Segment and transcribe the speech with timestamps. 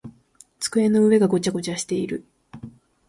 [0.59, 2.25] 机の上がごちゃごちゃしている。